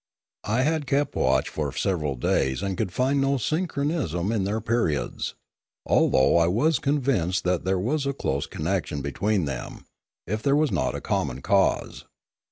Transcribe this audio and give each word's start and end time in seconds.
I 0.47 0.63
had 0.63 0.87
kept 0.87 1.13
watch 1.15 1.47
for 1.49 1.71
several 1.71 2.15
days, 2.15 2.63
and 2.63 2.75
could 2.75 2.91
find 2.91 3.21
no 3.21 3.37
synchronism 3.37 4.31
in 4.31 4.45
their 4.45 4.59
periods, 4.59 5.35
al 5.87 6.09
though 6.09 6.37
I 6.37 6.47
was 6.47 6.79
convinced 6.79 7.43
that 7.43 7.65
there 7.65 7.77
was 7.77 8.07
a 8.07 8.13
close 8.13 8.47
connec 8.47 8.87
tion 8.87 9.03
between 9.03 9.45
them, 9.45 9.85
if 10.25 10.41
there 10.41 10.55
was 10.55 10.71
not 10.71 10.95
a 10.95 11.01
common 11.01 11.43
cause. 11.43 12.05